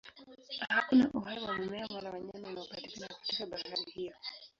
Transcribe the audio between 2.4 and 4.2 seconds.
unaopatikana katika bahari hiyo.